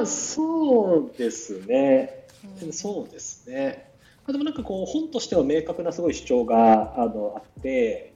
[0.00, 2.26] あそうですね、
[2.62, 3.90] うん、そうですね。
[4.26, 8.14] でもなんかこう本としては明確なすごい主張があのあって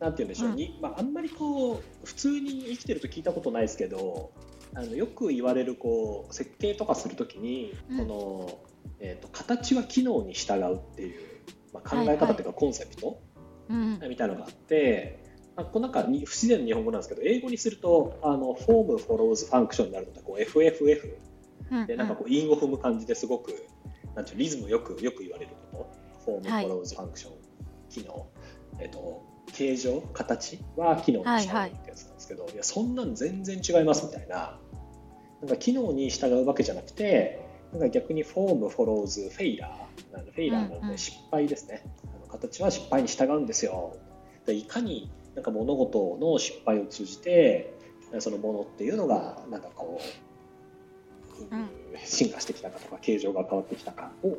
[0.00, 4.32] なんて言うんでしょう、うん、にまあ、あんまりこう普通に生きてると聞いたことないですけど
[4.74, 8.58] あのよく言われるこう設計とかするときに、うん、この
[9.00, 11.20] えーと、形は機能に従うっていう、
[11.72, 13.20] まあ、考え方というかコンセプト、
[14.08, 15.25] みたいなのがあって、ま
[15.56, 21.16] あ、こうなんか不自然な日本語なんですけど英語にするとあのフォームフォローズファンクションになるのでこう FFF
[21.86, 23.54] でなんかこう韻を踏む感じですごく
[24.14, 26.06] なんていうリズムよくよく言われること。
[26.26, 27.40] Form follows function、はい、
[27.88, 28.26] 機能、
[28.80, 34.58] えっ、ー、と形状形は機能に従うってやつなんですけど、はいはい、いやそんなん全然違いますみたいな。
[35.40, 43.96] なんか機能に従うわけじゃなくてなんか逆に form、follows、failure、failure なので失敗ですね、うんうん、あの形は失敗に従うんですよ。
[44.46, 47.74] でいかになんか物事の失敗を通じて
[48.18, 50.00] そのものっていうのがなんかこ
[51.40, 51.68] う、うん、
[52.04, 54.38] 進化してきたかとか形状が変わってきたかを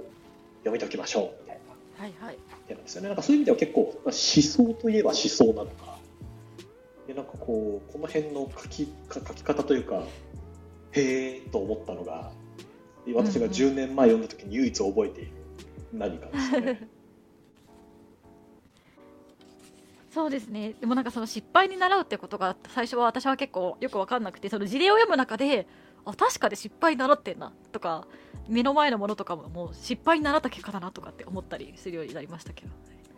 [0.60, 1.60] 読み解きましょうみたい
[1.98, 2.04] な。
[2.04, 2.38] はいはい。
[2.68, 3.10] ですよね。
[3.10, 5.98] なんかそういう意味では結構思想といえば思想なのか。
[7.08, 10.04] でなんかこうこの辺の書き書き方というか
[10.92, 12.32] へえと思ったのが
[13.14, 15.32] 私が10年前読んだ時に唯一覚えている
[15.94, 16.90] 何かですね。
[20.18, 20.74] そうですね。
[20.80, 25.68] でもなんかその失敗に習うってことが最初は私は結構よく分かんなくてその事例を読む中で
[26.06, 28.08] あ確かで失敗に習ってんなとか
[28.48, 32.72] 目の前のものとかももう失敗に習った結果だなとかって思ったりするようになりましたけど。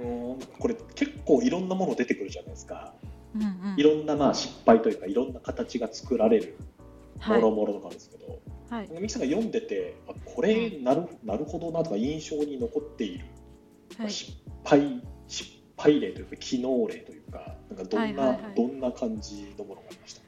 [0.03, 2.93] うんこれ結構いろんなもの出てくるじゃないですか、
[3.35, 6.57] うんうん、いろんなまあ失敗というかいろんな形が作られる
[7.25, 8.39] もろもろとかですけど、
[8.69, 13.25] はい、ミキさんが読んでてあこれなる,、なるほどなとか印象に残っている、
[13.97, 14.33] はい、失
[14.65, 20.21] 敗失敗例というか機能例というかなんかどんな、はいはいはい、どんな感じのものがありました？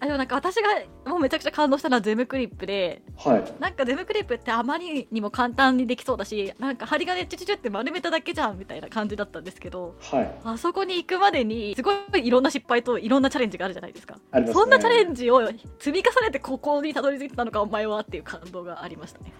[0.00, 0.68] あでもなんか私が
[1.10, 15.46] もうめちゃくちゃ感動したのはゼムクリップで、はい、なんかゼムクリップってあまりにも簡単にできそうだしなんか針金チュチュチュって丸めただけじゃんみたいな感じだったんですけど、はい、あそこに行くまでにすごいいろんな失敗といろんなチャレンジがあるじゃないですか、ね、そんなチャレンジを
[15.78, 19.32] 積み重ねてここにたどり着いたのかお前はっていう感動がありましたね。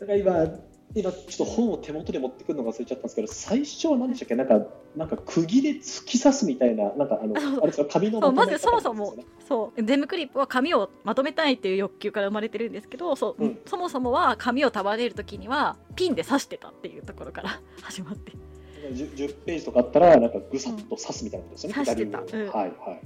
[0.00, 0.32] だから今
[0.94, 4.34] 今ちょっと本を手元で持ってくるのが忘れちゃったんですけど最初は何でしたっけ？
[4.34, 4.66] なんか
[4.96, 7.88] なんか釘で突き刺すみたいななんかあのあれですか？
[7.92, 9.14] 紙のまずそもそも
[9.46, 18.32] そうゼムクリップは紙をまとめたいっていう欲求から生まれてるんですけどそう、うん、そもそもは紙を束ねる時にはピンで刺してたっていうところから 始まって。
[18.92, 23.00] 10, 10ページとかあったらなんかぐさっと刺すみたいなことですよね、うん、刺してた、うん、はいはい。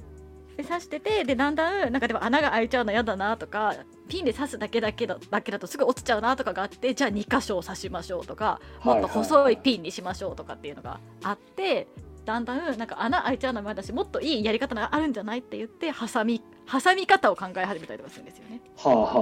[0.59, 3.75] で刺しててでだんだんなんかでも穴が開いちゃうの嫌だなとか
[4.11, 11.87] ピンで刺すだけだけだだけだとすぐ落ちちゃうなとかがあってじゃあ2箇所を刺しましょうとかもっと細いピンにしましょうとかっていうのがあって、
[12.25, 18.61] だんだんなんか穴開いちゃうのもあるしもっといいやり方があるんじゃないって言ってハサミハサミ方を考え始めたりとかするんですよね。
[18.77, 19.13] はあはあは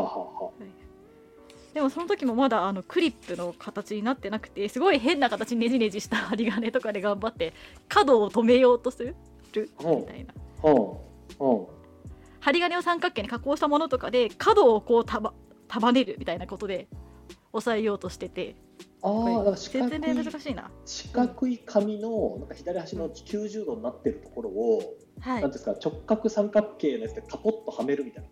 [0.40, 7.52] あはい、でもその時もまだあのクリップの形になってなくてすごい変な形にねじねじした針金とかで頑張って
[7.88, 9.14] 角を止めようとする？
[9.54, 9.66] み
[10.06, 10.34] たいな。
[10.62, 10.98] は
[11.40, 11.77] あ
[12.48, 15.34] 針金を三角形に加工したものとかで角をこう束
[15.68, 16.88] 束ねるみたいなことで
[17.52, 18.56] 抑えようとしてて。
[19.02, 20.70] ああ、だ四角い難しいな。
[20.84, 24.82] 四角い紙のなんか左端の90度になってるところを、
[25.20, 28.28] はい、なんですか直角三角形のやつでカポッとはめるみたいな。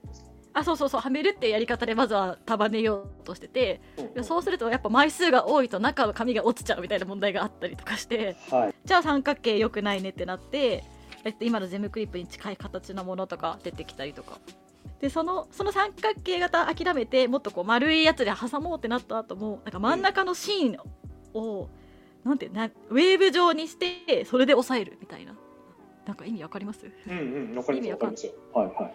[0.55, 1.01] あそうそうそう。
[1.03, 10.85] はめるってやり方でまずは束ねようとしてて、うんうん、そうするとやっぱ枚数が多いと中の紙が落ちちゃうみたいな問題があったりとかして、はい、じゃあ三角形よくないねってなって
[11.27, 14.39] えっと、今のゼムクリップに近い形のものとか出てきたりとか。
[15.01, 20.79] でそのその三角形型諦めてもっとこう丸いやつで挟もうってなった後もなんか真ん中のシーン
[21.35, 21.69] を、
[22.25, 25.35] うん、なんてなウェーブ状にしてそれで押さえるみたいな。
[26.07, 26.87] なんか意味わかります？
[26.87, 28.95] うんうんわかりますはいはい。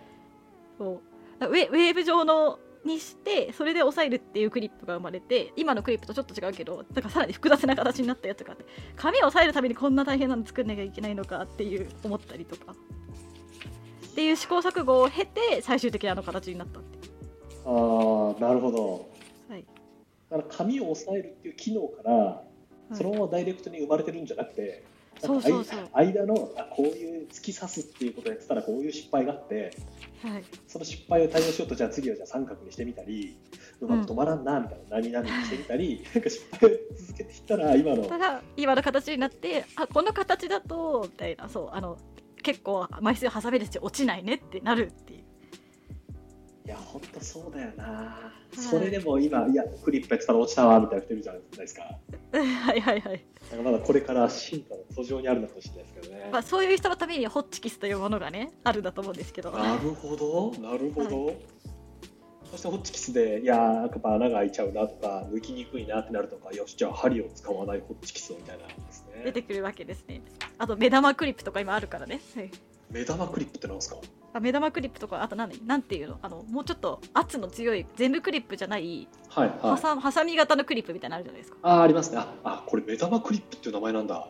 [0.77, 1.01] そ
[1.41, 1.45] う。
[1.45, 8.65] ウェウェーブ状のにしてそれで押さえるっていうクリップが生まれて今のクリップとちょっと違うけどだからさらに複雑な形になったやつがあって
[8.95, 12.73] 紙を押さえるためにこんな大変なの作んなきゃいけないのかっていう思ったりとか。
[14.11, 17.07] っていう試行錯誤を経て最終的にあの形になったって
[17.65, 19.09] ああなるほど、
[19.49, 19.65] はい、
[20.29, 22.43] だから紙を押さえるっていう機能から、
[22.93, 24.83] そのままダイレクトに生まれてるんじゃなくて、
[25.21, 25.89] そうそうそう。
[25.93, 29.75] 間のあこういう突き刺すっていうことをやってたらこういう失敗があって、
[30.23, 33.37] はい、その失敗を対応しようとじゃあ次はじゃあ三角にしてみたり
[33.79, 38.41] うまく止まらんなみたいな、何々にしてみたり、 なんか失敗を続けていったら今の。
[38.57, 41.97] 今の形になってあこの形だとみたいなそうあの
[42.43, 45.30] 結構枚数挟めるし落ちないねってなるっていう。
[46.65, 51.81] いや本当そうだよな、それでも今いやクリップやってたら落ちたわみたいな人いるじゃないですか。
[52.31, 53.25] はいはいはい。
[53.49, 56.29] なんかまだこれから進化の途上にあるのかもしれないですけどね。
[56.31, 59.51] まあそういう人のためにホッチキスというものがねあるんだと思うんですけど。
[59.51, 61.25] なるほどなるほど。
[61.25, 61.37] はい、
[62.51, 70.21] そしてホッチキスでいやーやっぱ穴が開いちゃうなとか抜きにくいなってなるとかよしじゃあ針を使わないホッチキスをみたいなですね出てくるわけですね
[70.59, 72.51] あと目玉クリップとか今あるからね、はい、
[72.91, 73.97] 目玉クリップってなんですか？
[74.33, 76.19] あ目玉クリップとかあと何なんていうの？
[76.21, 81.57] あのもうちょっと圧の強い全部クリップじゃない、はいはい、はさはさみ型のクリップみたいなのあるじゃないですか。
[81.63, 82.17] あありますね。
[82.17, 84.27] ああこれ目玉クリップっていう名前なんだ。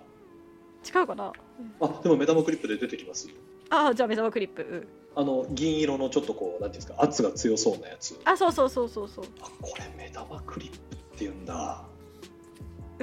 [0.83, 1.31] 違うかな、
[1.79, 3.29] あでも目玉クリップで出てきます。
[3.69, 8.19] ああじゃあ目玉クリップ、うん、あの銀色のちょっとこうなんていうんですか圧が強そうなやつ。
[8.25, 9.25] あそうそうそうそうそう。
[9.41, 11.83] あこれ目玉クリップっていうんだ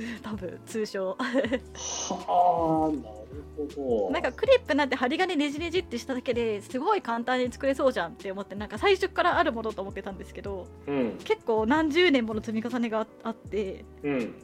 [0.22, 1.08] 多分通称。
[1.08, 4.10] はあなるほど。
[4.10, 14.34] なんかクリップなんて針金ねじねじってしただけですごい簡単に作れそうじゃんって思ってなんか最初からあるものと思ってたんですけど、うん、結構何十年もの積み重ねがあって、うん、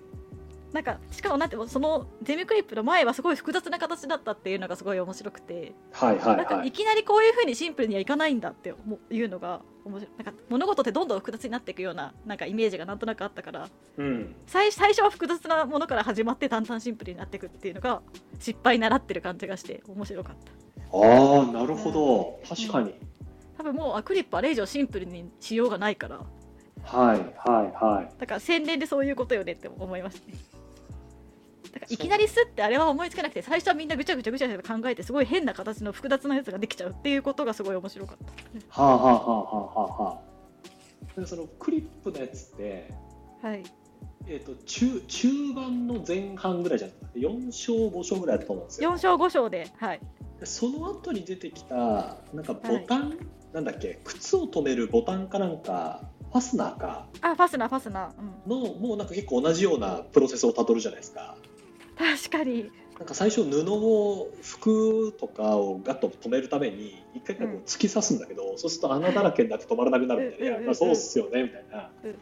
[0.75, 8.75] なんかしかもなんてそのゼミクリップの前はすごい複雑な形だったっていうのがすごい面白くて、はいはい、はい、なんかいきなりこういうふうにシンプルにはいかないんだって
[9.11, 13.69] いうのが面白いなんか物事ってどんどん複雑になっていくようななんかイメージがなんとなくあったから、
[13.99, 18.03] うん、最最初は複雑なものから始まってだんだんシンプルになっていくっていうのが
[18.41, 20.99] 失敗習ってる感じがして面白かった。
[20.99, 22.95] ああなるほど、うん、確かに、
[23.57, 26.21] 多分もうアクリップあれ以上シンプルにしようがないから。
[26.83, 28.13] はいはいはい。
[28.19, 30.54] だから洗練でそういうことよねって思いましたね
[31.75, 38.83] だからいきなりすってあれは思いつかなくて最初はみんなぐちゃぐちゃぐちゃぐちゃ考えてすごい変な形の複雑なやつができちゃうっていうことがすごい面白かった。
[38.83, 40.21] はあはあはあはあは
[41.23, 41.27] あ。
[41.27, 42.91] そのクリップのやつって、
[43.43, 43.63] はい
[44.27, 48.91] えーと、中中盤の前半ぐらいじゃなくて4勝5勝ぐらいだと思うんですよ。
[48.91, 50.01] 4勝5勝で、はい、
[50.45, 51.77] その後に出てきた
[52.33, 53.19] なんかボタン、はい、
[53.53, 58.11] なんだっけ靴を止めるボタンかなんかファスナーかあファスナーファスナー、
[58.49, 61.37] うん、のもうなんか結構同じようなプロセスをたどるじゃないですか。
[61.97, 62.71] 確かに。
[62.99, 72.13] なんか最初布を服とかをガッと止めるために一回こう突き刺すんだけど、うん、そうすると穴だらけになって止まらなくなるみたいな、まあ、そうっすよねみたいな、うん、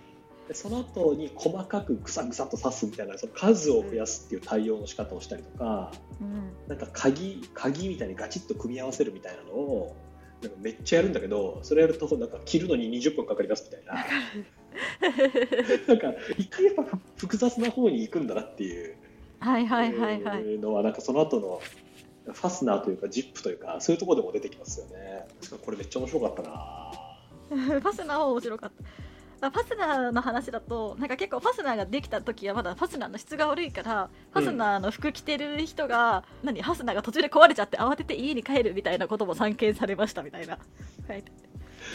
[0.49, 5.93] でその後に細かくぐさぐさと刺すみたいなその数を増やすっていう対応の仕方をしたりとか、
[6.23, 9.95] うん、なんか鍵鍵みたいにガチッと組み合わせるみたいなのを
[10.41, 14.07] なんかめっちゃやるんだけどそれやるとなんか着るのに20分かかりますみたいな。
[15.87, 16.85] なんか一回やっぱ
[17.19, 18.97] 複雑な方に行くんだなっていう。
[19.43, 20.59] はいはいはいはい。
[20.59, 21.61] のはなんかその後の
[22.25, 25.27] ファスナーというかジップというかそういうところでも出てきますよね。
[25.65, 26.93] これめっちゃ面白かったな。
[27.50, 29.50] ファスナーは面白かった。
[29.50, 40.59] ファスナーの話だとなんか結構ファスナーができた時はまだファスナーの質が悪いからファスナーの服着てる人が、うん、何ファスナーが途中で壊れちゃって慌てて家に帰るみたいなことも散見されましたみたいな
[41.09, 41.33] 書いて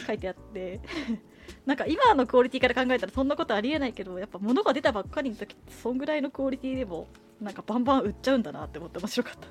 [0.06, 0.80] 書いてあって
[1.64, 7.08] なんか今のクオリティから考えたらそんなことありえないけどやっぱ物が出たばっかりの時そんぐらいのクオリティでも
[7.40, 9.48] なんかバンバン売っちゃうんだなって思って面白かった。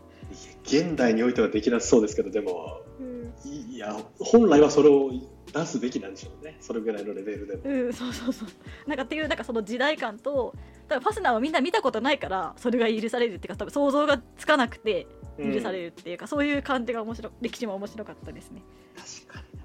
[0.63, 5.11] 現代においてはできなそうですけどでも、うん、いや本来はそれを
[5.53, 6.57] 出すべきなんでしょうね。
[6.59, 8.49] それぐらいのレベルでも、うん、そうそうそう。
[8.89, 10.53] なんかっていうなんかその時代感と
[10.87, 15.07] だファスナーをみんな見たことないからそれが許されるっていうか多分想像がつかなくて
[15.37, 18.61] 許されるっていうか、うん、そういう感じが面白歴史も面白かったですね。
[19.27, 19.56] 確かに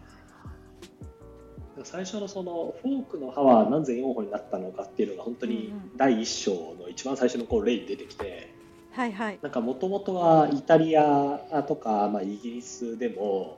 [1.84, 8.54] 最初のそのフォークの刃はなぜ4本になったのかっていうのが本当に第1章の一番最初のこう例に出てきて、
[8.92, 13.56] はいはい、なんかもともとはイタリアとか、まあ、イギリスでも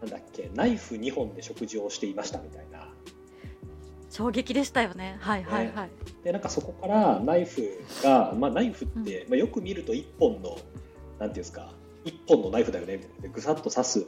[0.00, 2.88] なんだっけナイフ2本で食事をしていましたみたいな。
[4.10, 5.18] 衝撃でしたよね。
[5.20, 5.90] はいはいはい、ね、
[6.24, 7.62] でなんかそこからナイフ
[8.02, 11.72] が、まあ、ナイフって、うん、まあ、よく見ると1本のなんていうんですか
[12.06, 13.28] 1本のナイフだよねみたいな。
[13.28, 14.06] ぐさっと刺す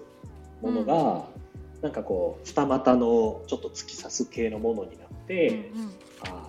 [0.63, 1.27] ものが、
[1.83, 5.93] なんかこう二股のちょっと突き刺す系のものになって、うんうん、
[6.23, 6.49] あ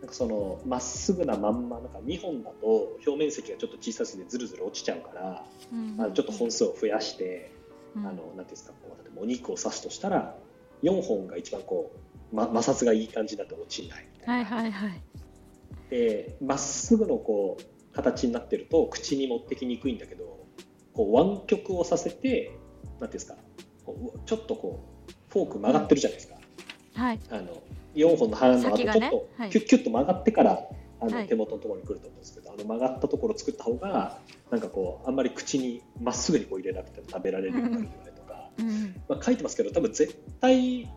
[0.00, 7.52] なんかそのまっすぐなまんまなんか2本だと表面積がちょっと小さすぎてずるずる落ちちゃうから、うんうん、ちょっと本数を増やして、
[7.96, 10.36] うん、あのなんていうんですかこうお肉を刺すとしたら
[10.82, 11.92] 4本が一番こ
[12.32, 14.50] う、ま、摩擦がいい感じだと落ちないみたいな。
[14.50, 15.02] はいはいはい、
[15.90, 20.46] でまっすぐのこう形になってると口に持ってきにくいんだけど
[20.94, 22.58] こう湾曲をさせて
[23.00, 23.36] なんていうんですか
[24.26, 26.34] ちょっとこうフォーク曲がってるじゃないですか、
[26.94, 27.62] はい、あの
[27.94, 30.62] 4本の刃の後ちょっとキュッキュッと曲がってから、
[31.00, 34.18] あの手元のところに来ると思うんですけど、はい、あの曲がったところを作った方が
[34.50, 40.88] なんかこうあんまり口にまっすぐにこう入れなくても食べられるようになるよねとか、うん、まあ、書いてますけど多分絶対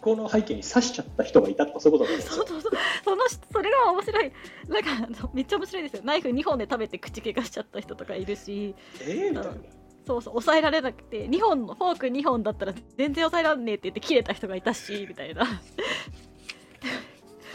[0.00, 2.44] この背景に刺しちゃった人がいたとかそういうことなんですよ。
[2.46, 2.72] そうそう。
[3.04, 3.22] その
[3.52, 4.32] それが面白い。
[4.68, 6.02] なんかめっちゃ面白いですよ。
[6.04, 8.74] ナイフ2本で食べて口怪我しちゃった人とかいるし。
[9.00, 9.54] えー、みたいな
[10.08, 15.44] そうそう抑えられなくて2本のフォーク2本だったら全然抑えらんねえって言って切れた人がいたし みたいな。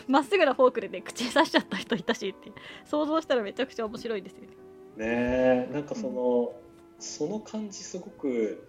[0.07, 2.51] まっすぐなフォークでね口に刺しちゃった人いたしって。
[2.85, 4.47] 想像したらめちゃくちゃ面白いですよね。
[4.47, 6.53] ねえなんかその、
[6.97, 8.67] うん、その感じすごく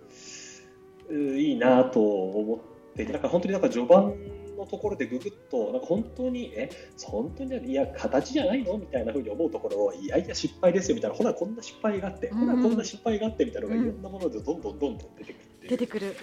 [1.11, 2.59] いいなと思っ
[2.97, 4.15] でなんか本当になんか序盤
[4.55, 6.71] のところでぐぐっとなんか本当にえ
[7.05, 16.17] 本当にいや形じゃないのみたいなふうに思うところをいやいや失敗ですよみたいなほらこんな失敗があって、ほらこんな失敗があってみたいなのがいろんなものでどんどんどんどん出てくる出てくる、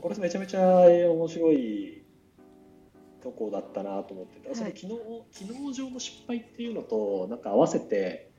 [0.00, 2.02] これめちゃめちゃ面白い
[3.22, 4.96] とこだったなと思ってた、その機能
[5.32, 8.30] 機能上の失敗っていうのとなんか合わせて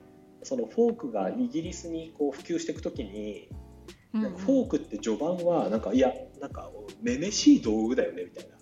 [0.42, 3.48] そのフォークがイギリスにこう普及していくときに、
[4.12, 8.56] うんうん、フォークって序盤はなんかいやなんかめめしい道具だよねみたいな。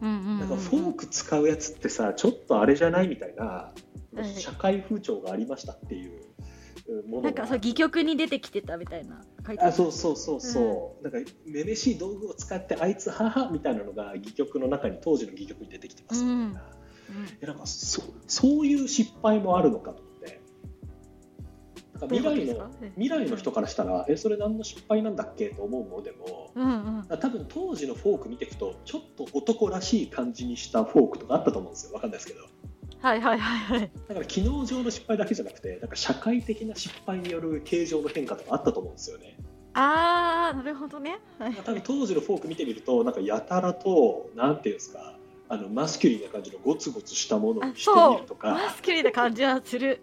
[0.00, 3.72] なんかフォーク使うやつってさちょっとあれじゃないみたいな
[4.36, 6.20] 社会風潮がありましたっていう
[7.06, 9.22] ものなんかそう戯曲に出てきてたみたいな
[9.58, 16.62] あそうそうそうそう、うん、なんかめめしい道具を使ってあいつははみたいなのが戯曲の中に当時の戯曲に出てきてますみたいな,、
[17.42, 20.09] うん、なんかそそういう失敗もあるのかと
[22.00, 25.50] なんか未来の未来の人からしたら、えそれ何の失敗なんだっけ？
[25.50, 32.40] と思うのでも、うんうん、多分当時のフォーク見ていくとちょっと男らしい感じにしたフォークとかあったと思うんですよわかんないですけど。
[33.00, 33.90] はいはいはいはい。
[34.08, 39.38] だから機能上の失敗だけじゃなくて、なんか社会的な失敗による形状の変化とかあったと思うんですよね。
[39.72, 41.18] ああ、なるほどね。
[41.64, 45.16] 多分当時のフォーク見てみると、なんかやたらと、なんていうんですか、
[45.48, 48.52] あのマスキュリーな感じのゴツゴツしたものをしてみるとか。
[48.52, 50.02] マスキュリーな感じはする。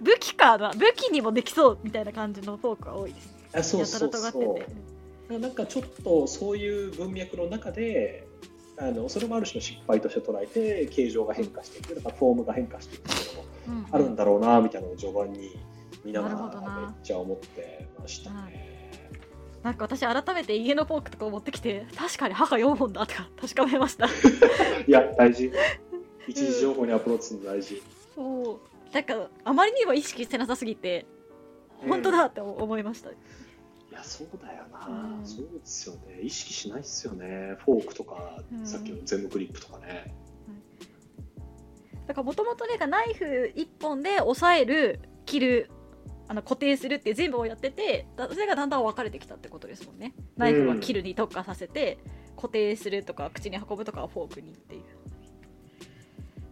[0.00, 0.70] 武器かな。
[0.70, 3.34] 武器にもできそうみたいな感じのフォークは多いです。
[3.54, 4.58] あそうそうそ
[5.30, 5.38] う。
[5.38, 8.28] なんかちょっとそういう文脈の中で
[8.78, 15.56] あのそれもある種の失敗として捉えて形状が変化していくだからフォームが変化していくっていうのもあるんだろうなみたいなのを序盤に
[16.04, 18.76] 見ながらめっちゃ思ってましたね。
[19.62, 24.06] なんか私改めて家のフォークとか持ってきて確かに歯が4本だとか確かめました。
[24.86, 25.50] いや大事。
[26.28, 27.82] 一時情報にアプローチするの大事、
[28.16, 28.60] うん、そう
[28.96, 31.04] なんかあまりにも意識してなさすぎて
[31.86, 33.16] 本当だって思いました、うん
[33.96, 36.20] やそうだよな、うん、そうですよね。
[36.22, 37.56] 意識しないですよね。
[37.64, 40.14] フォークとか、うん、さっきの全部クリップとかね、
[42.06, 45.70] だからもともとねナイフ1本で押さえる切る
[46.28, 50.14] あの固定するって全部をやっててそれがだんだん分かれてきたってことですもんね。
[50.36, 51.98] ナイフは切るに特化させて、
[52.36, 54.82] 固定するとか口に運ぶとかはフォークにっていう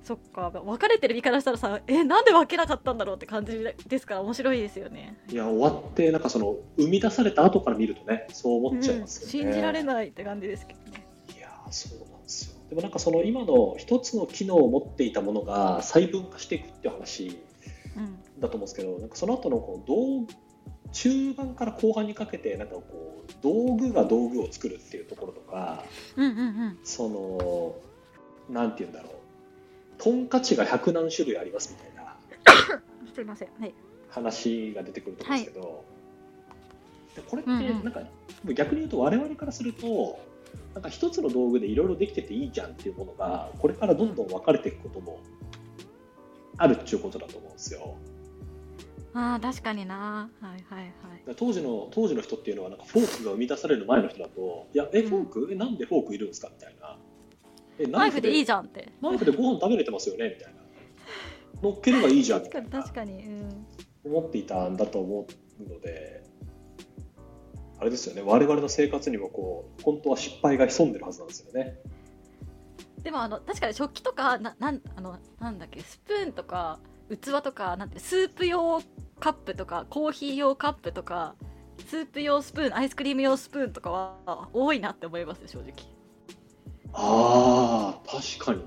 [0.05, 0.51] そっか。
[0.51, 3.59] 分かれてる身からしたらさえなんで分けなかったんだろうって感じ
[3.89, 5.19] ですから面白いですよね。
[5.31, 11.07] いや終わってなんかその生み出された後から見るとねそう思っちゃいますよね、うん、信じられないって感じですけどね。
[11.37, 12.57] いやそうなんですよ。
[12.69, 17.41] でもなんかその今の一つの機能を持っていたものが細分化していくっていう話
[18.39, 20.27] だと思うんですけど、うん、なんかその後のこう道
[20.93, 25.85] 中盤から後半にかけてなんかこう道具が道具を作るっていうところとか、
[26.17, 27.75] うんうんうん、その
[28.49, 29.13] なんて言うんだろう
[30.05, 32.17] トンカチが100何種類ありますみたいな
[33.15, 33.75] すいません、はい、
[34.11, 35.75] 話が出てくると思うんですけど、は
[37.15, 38.03] い、でこれってなんか、う
[38.47, 38.51] ん。
[38.51, 40.19] うん、逆に言うと我々からすると
[40.75, 45.21] なんか一つの道具でいろいろできてていいじゃんっていうものがこれからどんどん分かれていくことも
[46.59, 47.97] あるっていうことだと思うんですよ。
[49.15, 50.93] あ確かにな、はいはい
[51.27, 56.99] はい、当時の当時の人っていうのはなんかフォークが生み出される前の人だと「いやえフォーク、えなんでフォークいるんですか?」みたいな
[57.79, 58.93] えナイフでいいじゃんって。
[59.01, 60.37] ナイフでご飯食べれてますよね？
[60.39, 60.61] みたいな。
[61.63, 63.67] 乗っければいいじゃんみたいな確かに、うん、
[64.05, 65.27] 思っていたんだと思
[65.61, 66.23] うので
[67.79, 68.23] あれですよね。
[68.23, 71.79] 我々の生活にもこう本当は失敗が潜んでるはずなんですよね。
[73.03, 78.83] でもあの確かに食器とかななんあのなんだっけスプーンとか器とかなんてスープ用
[79.21, 81.35] カップとかコーヒー用カップとか
[81.87, 85.73] スープ用スプーンアイスクリーム用スプーンとかは多いなって思います正直
[86.95, 88.61] ああ確かに、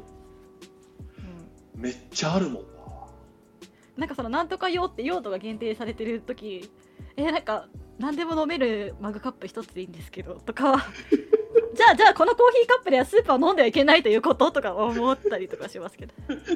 [1.76, 2.68] うん、めっちゃあるもんな。
[3.98, 6.70] なんかそのなんとか用って用途が限定されてる時
[7.16, 7.68] えー、なんか
[7.98, 10.78] 何でも飲めるマグカップ一つでいいんですけどとか
[11.74, 16.14] じゃあじゃあこのコーヒーカップではスープは飲んではいけないということとか思ったりとかしますけど。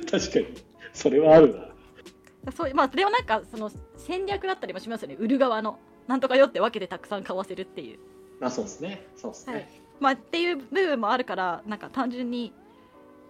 [0.10, 0.48] 確かに。
[0.94, 2.52] それはあるな。
[2.52, 5.18] そうまあでもなんかその戦略だったりもしますよね。
[5.20, 5.80] 売る側の。
[6.08, 8.00] なんとかよってわけでたくさん買わせるっていう。
[8.42, 9.08] あそうですね。
[9.16, 12.52] そうですね、はいまあ、っていう部分もあるからなんか単純に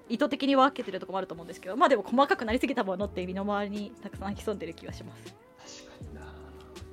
[0.10, 5.36] 意図的に分けてるところもあると思うんですけどまあでも細かくなりすぎたものって身の回りにたくさん潜んでる気がします。
[5.84, 6.22] 確かにな。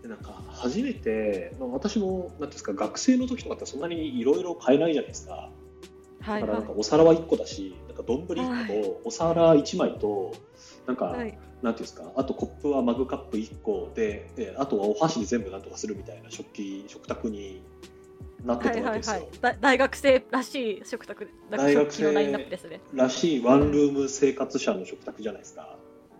[0.02, 5.50] でなんか初めて、まあ、私もなんですか学生の時とかってそんなにいろいろ買えないじゃないですか。
[6.20, 10.35] だからなんかお皿は1個だし、なんか丼1個とお皿1枚と、
[10.87, 17.62] なんか、なんていうんですか、あとコップはマグカップ1個で、えあとはお箸で全部なんとかするみたいな食器、食卓に
[18.45, 22.80] なってたわけですよ、はいはいはい、大学生らしい食卓大学生のラインナップですね。
[22.95, 25.76] らしいワンルーム生活者の食卓じゃないですか。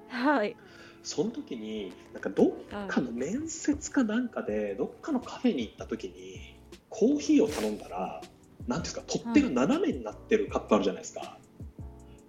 [0.09, 0.57] はい。
[1.03, 2.51] その時になんかどっ
[2.89, 6.59] かの面接かなんかでどっかのカフェに行った時に
[6.89, 8.21] コーヒーを頼んだら
[8.67, 11.39] なんていうんですか取っ手が斜めになってるカップあるじゃないですか、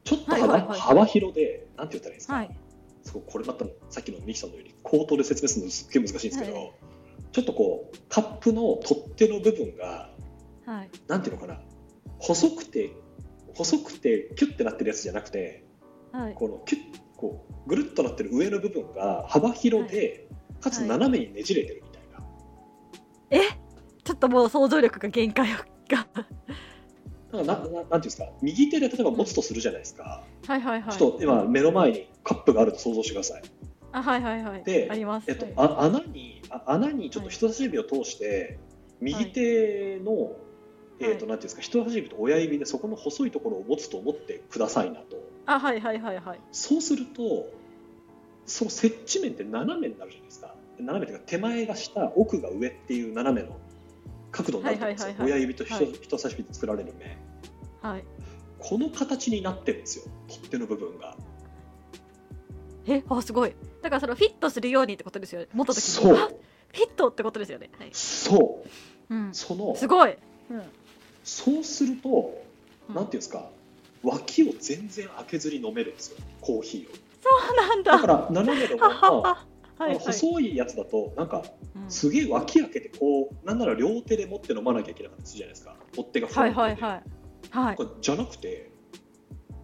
[0.04, 0.70] ちょっと幅,、はいはいはい。
[0.70, 2.58] はい幅広でなんて言ったらいいんですか、はい。
[3.04, 6.72] そうこれまたさっきのミキさんのように口頭で説明するのすっげえ難しいんですけど、はい
[7.32, 10.10] ちょっとこうカップの取っ手の部分が
[10.66, 10.90] はい。
[11.08, 11.60] なんていうのかな。
[12.18, 12.92] 細くて
[13.56, 15.66] 細くてキュッてなってるやつじゃなくて
[16.12, 16.34] はい。
[16.34, 16.82] このキュッ
[17.16, 20.30] こうぐるっとなってる上の部分が幅広で、
[20.62, 22.26] かつ斜めにねじれてるみたいな。
[23.32, 23.40] え？
[24.04, 25.50] ちょっともう想像力が限界
[25.88, 26.08] が。
[27.32, 28.30] なんかなななんていうんですか？
[28.42, 30.98] 右手で例えば持つとするじゃないですか、はいはいはい。
[30.98, 33.44] ちょっと今目の前にカップがあると想像してください、
[33.92, 34.64] あはいはいはい。
[34.64, 35.30] であります。
[35.30, 35.54] えっとはい。
[35.58, 38.60] あ穴にあ穴にちょっと人差し指を通して、
[39.02, 40.36] 右手の、
[41.00, 45.18] えっとなんていうんですか人差し指と親指でそこの細いところを持つと思ってくださいなと。
[45.46, 46.40] あはいはいはいはい。
[46.52, 47.48] そうすると
[48.46, 50.56] その接地面って斜めになるじゃないですか。
[50.80, 53.58] 斜めというか手前が下奥が上っていう斜めの
[54.32, 55.32] 角度になるんですよ、はいはいはいはい。
[55.32, 55.94] 親指と人,、はい。
[55.94, 57.18] 人差し指で作られる面。
[57.82, 58.04] はい。
[58.60, 60.06] この形になってるんですよ。
[60.28, 61.16] 取っ手の部分が
[62.90, 63.54] えあすごい。
[63.82, 65.48] だからそれをフィットするようにってことですよね。
[65.54, 66.16] 持った時にそう。
[66.16, 67.70] あフィットってことですよね。
[67.80, 68.64] はい、そ
[69.10, 69.14] う。
[69.14, 69.76] うん、その。
[69.76, 70.16] すごい、
[70.52, 70.62] うん、
[71.24, 72.44] そうすると
[72.90, 72.96] うん。
[72.96, 73.50] なんていうんですか。
[74.02, 76.18] 脇を全然開けずに飲めるんですよ。
[76.42, 76.96] コーヒーを。
[77.22, 77.92] そうなんだ。
[77.94, 79.22] だから斜めのまま
[79.78, 80.00] はいはい。
[80.00, 81.44] 細いやつだとなんか
[81.76, 81.92] うん。
[81.92, 85.76] すげえ脇開けてこうなんなら両手で持って飲まなきゃいけなかったりするじゃないですか。
[85.94, 87.04] 取っ手がフはいラットではいはい。
[87.68, 87.76] はい。
[87.76, 88.69] これじゃなくて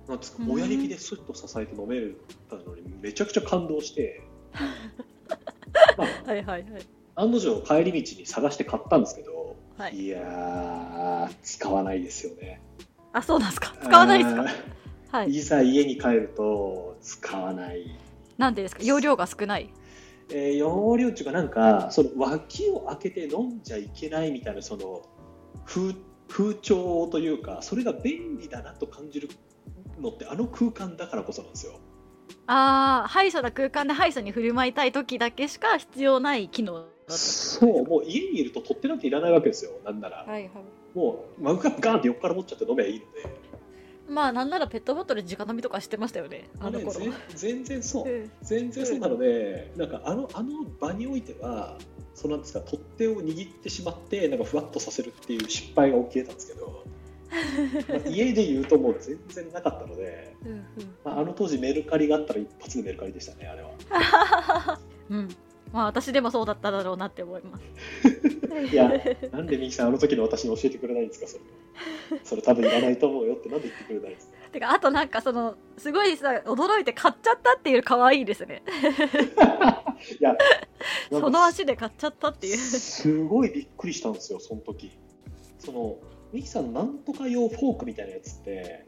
[0.08, 0.52] なんですかうん。
[0.52, 2.20] 親指でスッと支えて飲める
[2.50, 4.22] たのにめちゃくちゃ感動して、
[5.98, 6.82] まあ、 はいはいはい。
[7.16, 9.96] 案の定帰り道に探して買ったんですけど、はい。
[9.96, 12.62] い、やー使わないですよね。
[13.14, 13.74] あそうなんですか？
[13.82, 14.46] 使わないですか？
[15.12, 15.28] あはい。
[15.28, 17.86] ーいざ家に帰ると使わない、
[18.38, 18.84] なんでですか？
[18.84, 19.70] 容量が少ない？
[20.30, 25.04] えー容量っていうかなんかその脇を開けて飲んじゃいけないみたいなその
[25.66, 25.94] 風
[26.28, 29.30] 風潮というかそれが便利だなと感じる
[30.00, 31.80] のってあの空間だからこそなんですよ。
[32.48, 40.52] ああ敗訴な空間で敗訴に振る舞いたい時だけしか必要ない機能だったそうもう家にいると取っ手なんていらないわけですよなんなら、はいはい。
[40.94, 43.06] もうマグカップガーンって横から持っちゃって飲めばいいので
[44.08, 48.10] まあなんならペットボトル直飲みとかしてましたよねあの頃ねぜ全然そう。
[48.10, 48.32] うん。
[48.42, 51.78] 全然そうなので、なんかあのあの場においては
[52.14, 56.85] そうなんですか取っ手を握ってしまってなんかふわっとさせるっていう失敗が起きえたんですけどまあ
[58.08, 60.66] 家で言うともう全然なかったので、うんうん。
[61.04, 64.80] まあ、あの当時メルカリがあったら一発のメルカリでしたねあれは。
[65.10, 65.30] うん。
[65.72, 67.64] まあ私でもそうだっただろうなって思います。
[68.72, 68.90] いや
[69.32, 71.44] なんでミキさんあの時の私に教えてくれないんですかそれ。
[72.24, 74.36] それ多分いらないと思うよってなんで言ってくれないんですか。
[74.54, 78.64] てかあとなんかそのすごいさ驚いて買っちゃったっていう可愛いですね。
[80.20, 80.38] いや
[81.10, 82.58] その足で買っちゃったっていう。
[82.58, 84.92] すごいびっくりしたんですよ、その時。
[85.60, 85.98] その
[86.34, 88.86] ミキさんのなんとか用フォークみたいなやつって、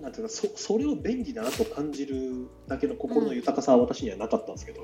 [0.00, 4.82] なんていうかそそれを便利だなと感じるだけの心の豊かさは私にはなかったんですけど、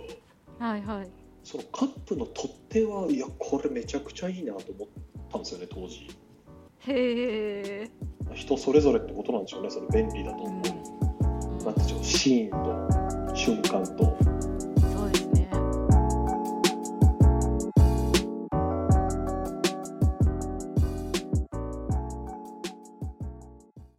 [0.59, 1.09] はいはい。
[1.43, 4.89] そのカップの取っ手は、いや、これめちゃくちゃいいなと思っ
[5.33, 6.07] たんですよね、当時。
[6.81, 7.91] へえ、
[8.35, 10.63] 人それぞれってことなんでしょうね、その便利だと思う。
[10.63, 10.65] なん。
[10.65, 10.85] てい
[11.63, 14.30] うんでしょうシーンと瞬間と